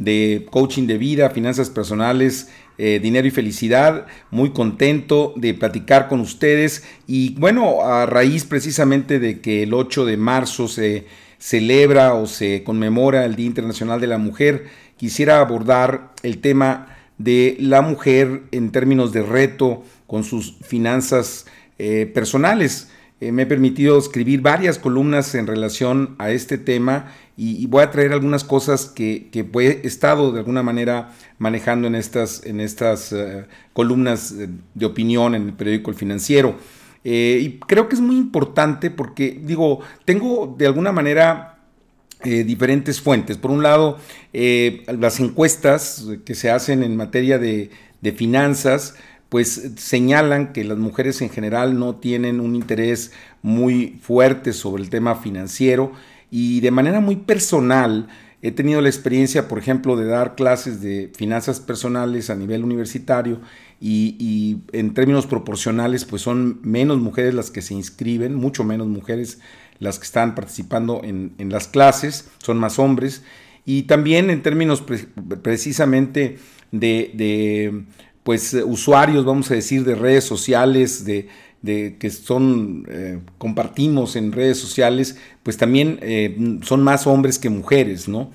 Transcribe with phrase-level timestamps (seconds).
[0.00, 4.06] de coaching de vida, finanzas personales, eh, dinero y felicidad.
[4.32, 10.06] Muy contento de platicar con ustedes y bueno, a raíz precisamente de que el 8
[10.06, 11.06] de marzo se
[11.38, 17.56] celebra o se conmemora el Día Internacional de la Mujer, quisiera abordar el tema de
[17.60, 21.46] la mujer en términos de reto con sus finanzas
[21.78, 22.88] eh, personales.
[23.20, 27.90] Eh, me he permitido escribir varias columnas en relación a este tema y, voy a
[27.90, 33.46] traer algunas cosas que, he estado de alguna manera manejando en estas, en estas eh,
[33.72, 34.34] columnas
[34.74, 36.56] de opinión en el periódico El Financiero.
[37.02, 41.56] Eh, y creo que es muy importante porque, digo, tengo de alguna manera
[42.22, 43.38] diferentes fuentes.
[43.38, 43.96] Por un lado,
[44.34, 47.70] las encuestas que se hacen en materia de,
[48.02, 48.96] de finanzas,
[49.30, 54.90] pues señalan que las mujeres en general no tienen un interés muy fuerte sobre el
[54.90, 55.92] tema financiero
[56.30, 58.08] y de manera muy personal
[58.42, 63.40] he tenido la experiencia, por ejemplo, de dar clases de finanzas personales a nivel universitario
[63.80, 69.40] y, en términos proporcionales, pues son menos mujeres las que se inscriben, mucho menos mujeres
[69.78, 73.22] las que están participando en, las clases, son más hombres.
[73.66, 74.82] Y también en términos
[75.42, 76.38] precisamente
[76.72, 77.84] de
[78.22, 81.28] pues eh, usuarios, vamos a decir, de redes sociales, de,
[81.62, 88.08] que son eh, compartimos en redes sociales, pues también eh, son más hombres que mujeres,
[88.08, 88.30] ¿no?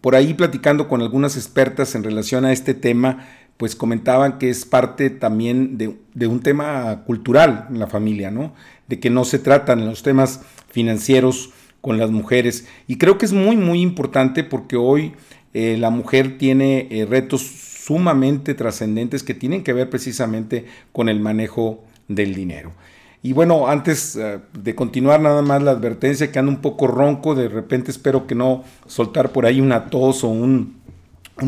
[0.00, 4.64] por ahí platicando con algunas expertas en relación a este tema, pues comentaban que es
[4.64, 8.54] parte también de, de, un tema cultural en la familia, ¿no?
[8.88, 10.40] De que no se tratan los temas
[10.70, 11.50] financieros
[11.82, 12.66] con las mujeres.
[12.86, 15.12] Y creo que es muy, muy importante porque hoy
[15.52, 17.42] la mujer tiene retos
[17.86, 22.72] sumamente trascendentes que tienen que ver precisamente con el manejo del dinero.
[23.22, 27.34] Y bueno, antes eh, de continuar nada más la advertencia que anda un poco ronco,
[27.34, 30.76] de repente espero que no soltar por ahí una tos o un,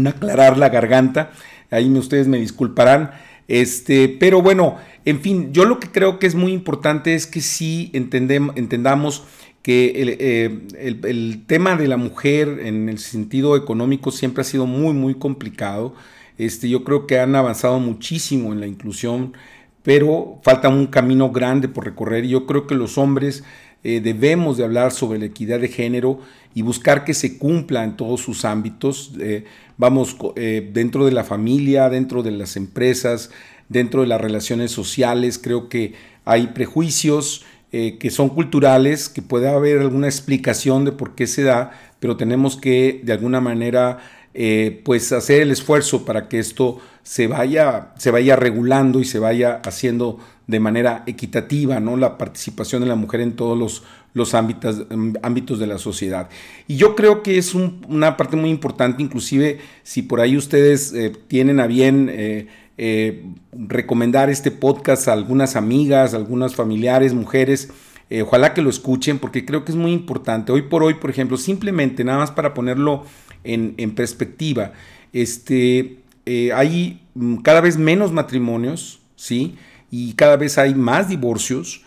[0.07, 1.31] aclarar la garganta,
[1.71, 3.13] ahí ustedes me disculparán.
[3.47, 7.41] Este, pero bueno, en fin, yo lo que creo que es muy importante es que
[7.41, 9.25] sí entendamos
[9.63, 14.67] que eh, el, el, tema de la mujer en el sentido económico siempre ha sido
[14.67, 15.95] muy, muy complicado.
[16.39, 19.35] Este, yo creo que han avanzado muchísimo en la inclusión,
[19.83, 22.27] pero falta un camino grande por recorrer.
[22.27, 23.45] Yo creo que los hombres
[23.85, 26.19] eh, debemos de hablar sobre la equidad de género
[26.53, 29.13] y buscar que se cumpla en todos sus ámbitos.
[29.21, 29.45] Eh,
[29.77, 33.31] vamos, eh, dentro de la familia, dentro de las empresas,
[33.69, 39.81] dentro de las relaciones sociales, creo que hay prejuicios que son culturales, que puede haber
[39.81, 43.99] alguna explicación de por qué se da, pero tenemos que de alguna manera
[44.41, 49.19] eh, pues hacer el esfuerzo para que esto se vaya, se vaya regulando y se
[49.19, 51.97] vaya haciendo de manera equitativa, ¿no?
[51.97, 53.83] La participación de la mujer en todos los,
[54.15, 54.85] los ámbitos,
[55.23, 56.29] ámbitos de la sociedad.
[56.69, 61.11] Y yo creo que es una parte muy importante, inclusive si por ahí ustedes eh,
[61.27, 67.71] tienen a bien eh, recomendar este podcast a algunas amigas, algunas familiares, mujeres,
[68.23, 70.53] ojalá que lo escuchen porque creo que es muy importante.
[70.53, 73.05] Hoy por hoy, por ejemplo, simplemente nada más para ponerlo
[73.45, 74.73] en, perspectiva.
[75.13, 79.55] Este, eh, hay mm, cada vez menos matrimonios, ¿sí?
[79.91, 81.83] Y cada vez hay más divorcios,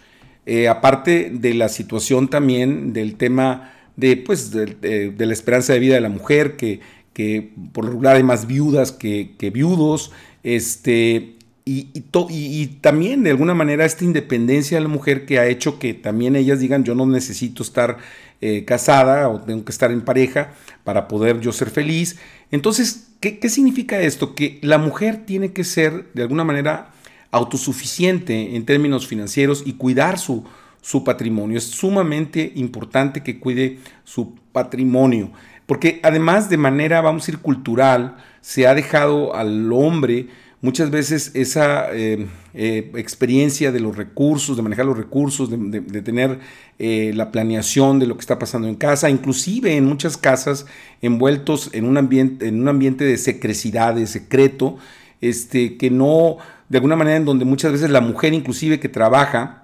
[0.46, 5.96] eh, aparte de la situación también del tema de, pues, de, la esperanza de vida
[5.96, 6.80] de la mujer, que,
[7.14, 10.12] que por regular hay más viudas que, viudos,
[10.44, 15.78] este, y, y, también de alguna manera esta independencia de la mujer que ha hecho
[15.78, 17.98] que también ellas digan yo no necesito estar
[18.44, 22.18] eh, casada o tengo que estar en pareja para poder yo ser feliz.
[22.50, 24.34] Entonces, ¿qué, significa esto?
[24.34, 26.92] Que la mujer tiene que ser de alguna manera
[27.30, 30.44] autosuficiente en términos financieros y cuidar su,
[30.82, 31.60] su patrimonio.
[31.60, 35.32] Es sumamente importante que cuide su patrimonio,
[35.68, 40.30] porque además de manera, vamos a ir cultural, se ha dejado al hombre
[40.62, 46.40] muchas veces esa eh, eh, experiencia de los recursos, de manejar los recursos, de, tener
[46.80, 50.66] eh, la planeación de lo que está pasando en casa, inclusive en muchas casas
[51.02, 54.78] envueltos en un ambiente, en un ambiente de secrecidad, de secreto,
[55.20, 56.38] este, que no,
[56.70, 59.61] de alguna manera en donde muchas veces la mujer inclusive que trabaja,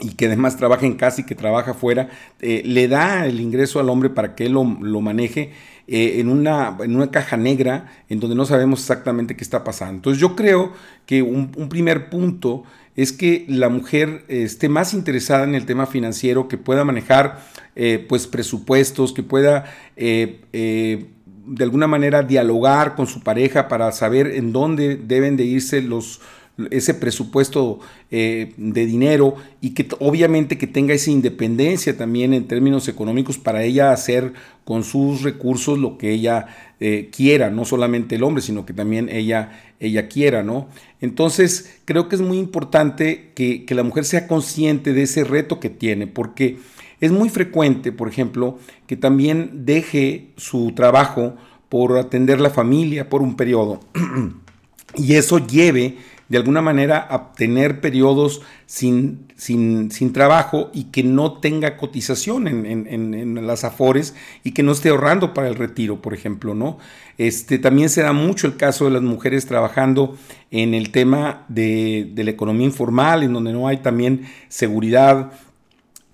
[0.00, 2.08] y que además trabaja en casa y que trabaja fuera,
[2.40, 5.52] eh, le da el ingreso al hombre para que él lo, maneje
[5.86, 9.94] eh, en, una, en una caja negra en donde no sabemos exactamente qué está pasando.
[9.94, 10.72] Entonces yo creo
[11.06, 12.64] que un, primer punto
[12.94, 17.44] es que la mujer esté más interesada en el tema financiero, que pueda manejar
[17.76, 19.64] eh, pues presupuestos, que pueda
[19.96, 26.20] de alguna manera dialogar con su pareja para saber en dónde deben de irse los,
[26.70, 27.78] ese presupuesto
[28.10, 33.62] eh, de dinero y que obviamente que tenga esa independencia también en términos económicos para
[33.62, 34.32] ella hacer
[34.64, 36.46] con sus recursos lo que ella
[36.80, 40.68] eh, quiera, no solamente el hombre, sino que también ella, ella quiera, ¿no?
[41.00, 45.60] Entonces creo que es muy importante que, que la mujer sea consciente de ese reto
[45.60, 46.58] que tiene, porque
[47.00, 48.58] es muy frecuente, por ejemplo,
[48.88, 51.36] que también deje su trabajo
[51.68, 53.80] por atender la familia por un periodo
[54.96, 61.38] y eso lleve de alguna manera a tener periodos sin, sin, trabajo y que no
[61.38, 64.14] tenga cotización en, las afores
[64.44, 66.78] y que no esté ahorrando para el retiro, por ejemplo, ¿no?
[67.16, 70.16] Este, también se da mucho el caso de las mujeres trabajando
[70.50, 75.32] en el tema de, la economía informal, en donde no hay también seguridad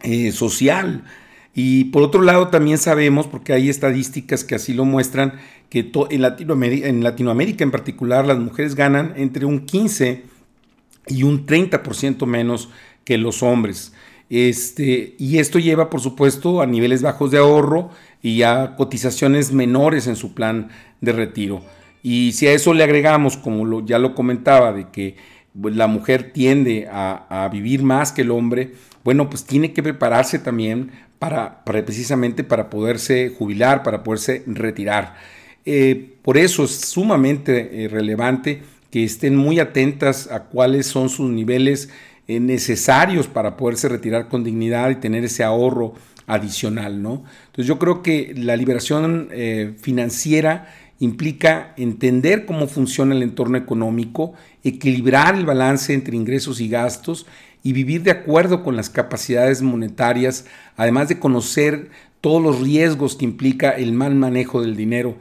[0.03, 1.05] eh, social.
[1.55, 5.35] Y por otro lado también sabemos, porque hay estadísticas que así lo muestran,
[5.71, 6.23] que en
[7.03, 10.25] Latinoamérica, en particular las mujeres ganan entre un 15
[11.09, 12.71] y un 30% menos
[13.05, 13.93] que los hombres.
[14.31, 17.91] Este, y esto lleva, por supuesto, a niveles bajos de ahorro
[18.23, 21.63] y a cotizaciones menores en su plan de retiro.
[22.03, 25.17] Y si a eso le agregamos, como ya lo comentaba, de que
[25.55, 28.73] la mujer tiende a, vivir más que el hombre,
[29.05, 35.15] bueno, pues tiene que prepararse también para, precisamente para poderse jubilar, para poderse retirar.
[35.65, 41.31] Eh, por eso es sumamente eh, relevante que estén muy atentas a cuáles son sus
[41.31, 41.89] niveles
[42.27, 45.95] eh, necesarios para poderse retirar con dignidad y tener ese ahorro
[46.27, 47.25] adicional, ¿no?
[47.47, 49.29] Entonces yo creo que la liberación
[49.79, 50.69] financiera
[50.99, 57.27] implica entender cómo funciona el entorno económico, equilibrar el balance entre ingresos y gastos
[57.63, 60.47] y vivir de acuerdo con las capacidades monetarias,
[60.77, 65.17] además de conocer todos los riesgos que implica el mal manejo del dinero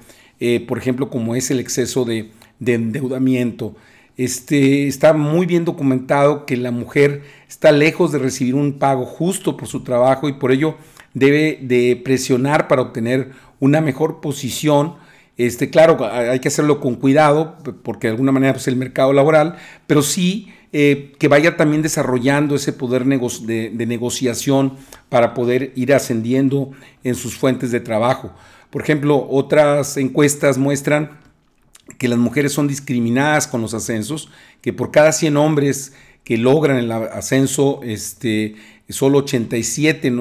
[0.45, 2.29] eh, por ejemplo, como es el exceso de,
[2.59, 3.77] endeudamiento.
[4.17, 9.55] Este, está muy bien documentado que la mujer está lejos de recibir un pago justo
[9.55, 10.75] por su trabajo y por ello
[11.13, 13.31] debe de presionar para obtener
[13.61, 14.95] una mejor posición.
[15.37, 19.13] Este, claro, hay que hacerlo con cuidado porque de alguna manera es pues, el mercado
[19.13, 19.55] laboral,
[19.87, 24.77] pero sí eh, que vaya también desarrollando ese poder de, negociación
[25.09, 26.71] para poder ir ascendiendo
[27.03, 28.33] en sus fuentes de trabajo.
[28.71, 31.19] Por ejemplo, otras encuestas muestran
[31.99, 34.29] que las mujeres son discriminadas con los ascensos,
[34.61, 35.93] que por cada 100 hombres
[36.23, 38.55] que logran el ascenso, este,
[38.89, 40.11] solo 87,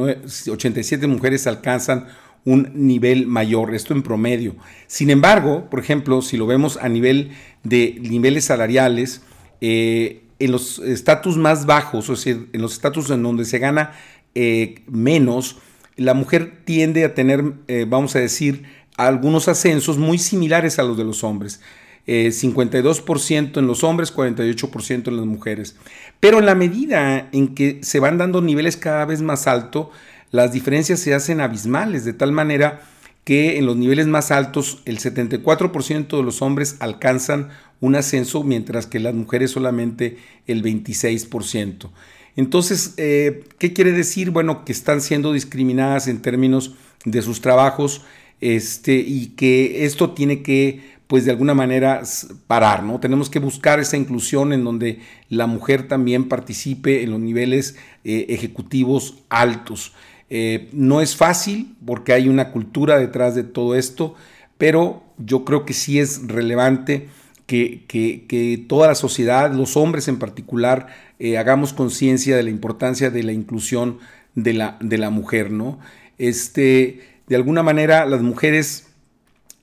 [0.50, 2.08] 87 mujeres alcanzan
[2.44, 4.56] un nivel mayor, esto en promedio.
[4.86, 7.30] Sin embargo, por ejemplo, si lo vemos a nivel
[7.62, 9.22] de niveles salariales,
[9.60, 13.92] eh, en los estatus más bajos, o sea, en los estatus en donde se gana
[14.34, 15.58] eh, menos,
[15.96, 18.64] la mujer tiende a tener, eh, vamos a decir,
[18.96, 21.60] algunos ascensos muy similares a los de los hombres.
[22.06, 25.76] 52% eh, en los hombres, 48% en las mujeres.
[26.18, 29.88] Pero en la medida en que se van dando niveles cada vez más altos,
[30.32, 32.82] las diferencias se hacen abismales, de tal manera
[33.24, 38.86] que en los niveles más altos el 74% de los hombres alcanzan un ascenso, mientras
[38.86, 41.90] que las mujeres solamente el 26%.
[42.34, 44.30] Entonces, eh, ¿qué quiere decir?
[44.30, 46.74] Bueno, que están siendo discriminadas en términos
[47.04, 48.02] de sus trabajos
[48.40, 52.02] este, y que esto tiene que, pues de alguna manera,
[52.46, 53.00] parar, ¿no?
[53.00, 58.26] Tenemos que buscar esa inclusión en donde la mujer también participe en los niveles eh,
[58.30, 59.92] ejecutivos altos.
[60.34, 64.14] Eh, no es fácil porque hay una cultura detrás de todo esto,
[64.56, 67.08] pero yo creo que sí es relevante
[67.46, 70.86] que, toda la sociedad, los hombres en particular,
[71.18, 73.98] eh, hagamos conciencia de la importancia de la inclusión
[74.34, 75.78] de la, mujer, ¿no?
[76.16, 78.86] Este, de alguna manera, las mujeres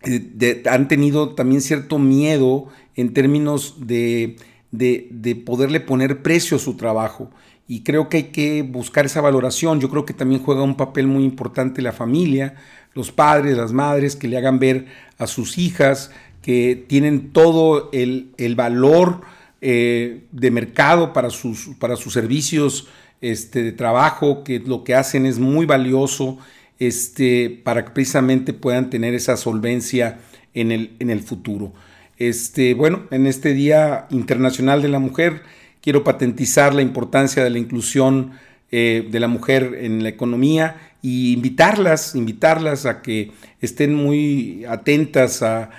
[0.04, 4.38] eh, han tenido también cierto miedo en términos de,
[5.48, 7.32] poderle poner precio a su trabajo.
[7.70, 9.80] Y creo que hay que buscar esa valoración.
[9.80, 12.56] Yo creo que también juega un papel muy importante la familia,
[12.96, 14.88] los padres, las madres, que le hagan ver
[15.20, 16.10] a sus hijas
[16.42, 19.22] que tienen todo el, valor
[19.62, 22.88] eh, de mercado para sus, para sus servicios
[23.22, 26.40] este, de trabajo, que lo que hacen es muy valioso
[26.80, 30.22] este, para que precisamente puedan tener esa solvencia
[30.56, 31.72] en el, en el futuro.
[32.18, 35.44] Este, bueno, en este Día Internacional de la Mujer
[35.82, 38.32] quiero patentizar la importancia de la inclusión
[38.72, 43.32] eh, de la mujer en la economía y invitarlas, invitarlas a que
[43.62, 45.70] estén muy atentas a,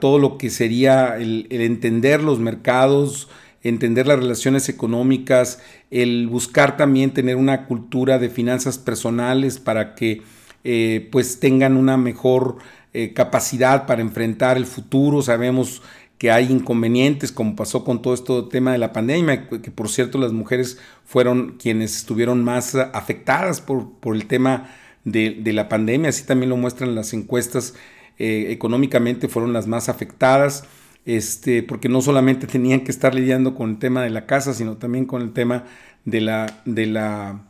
[0.00, 3.28] todo lo que sería el, entender los mercados,
[3.62, 10.22] entender las relaciones económicas, el buscar también tener una cultura de finanzas personales para que
[10.64, 12.58] eh, pues tengan una mejor
[12.92, 15.22] eh, capacidad para enfrentar el futuro.
[15.22, 15.80] Sabemos
[16.20, 20.18] que hay inconvenientes, como pasó con todo este tema de la pandemia, que por cierto
[20.18, 24.68] las mujeres fueron quienes estuvieron más afectadas por, por el tema
[25.04, 27.74] de, la pandemia, así también lo muestran las encuestas,
[28.18, 30.64] eh, económicamente fueron las más afectadas,
[31.06, 34.76] este, porque no solamente tenían que estar lidiando con el tema de la casa, sino
[34.76, 35.64] también con el tema
[36.04, 37.44] de la, de la,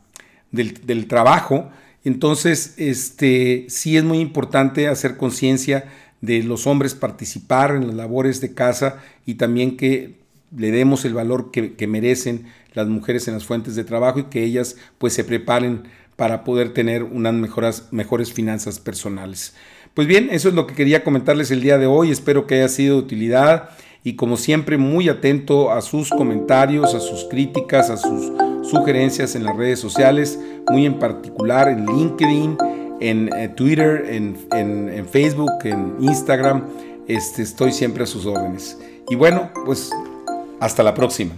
[0.51, 1.69] del, del trabajo.
[2.05, 8.41] Entonces, este, sí es muy importante hacer conciencia de los hombres participar en las labores
[8.41, 10.21] de casa y también que
[10.55, 14.43] le demos el valor que, merecen las mujeres en las fuentes de trabajo y que
[14.43, 15.83] ellas pues se preparen
[16.15, 19.55] para poder tener unas mejoras, mejores finanzas personales.
[19.93, 22.11] Pues bien, eso es lo que quería comentarles el día de hoy.
[22.11, 23.69] Espero que haya sido de utilidad
[24.03, 28.31] y como siempre muy atento a sus comentarios, a sus críticas, a sus
[28.69, 32.57] sugerencias en las redes sociales, muy en particular en LinkedIn,
[33.01, 36.63] en eh, Twitter, en, en, Facebook, en Instagram.
[37.07, 38.77] Este, estoy siempre a sus órdenes.
[39.09, 39.91] Y bueno, pues
[40.59, 41.33] hasta la próxima.